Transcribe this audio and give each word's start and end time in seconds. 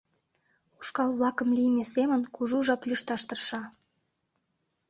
Ушкал-влакым 0.79 1.49
лийме 1.57 1.83
семын 1.93 2.21
кужу 2.35 2.59
жап 2.67 2.81
лӱшташ 2.89 3.21
тырша. 3.27 3.61